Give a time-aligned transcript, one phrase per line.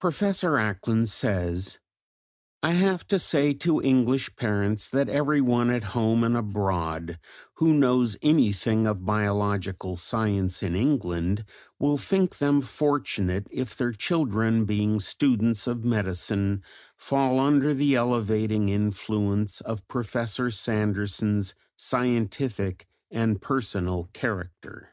[0.00, 1.80] Professor Acland says:
[2.62, 7.18] "I have to say to English parents that everyone at home and abroad,
[7.54, 11.44] who knows anything of biological science in England,
[11.76, 16.62] will think them fortunate if their children being students of medicine,
[16.96, 24.90] fall under the elevating influence of Professor Sanderson's scientific and personal character."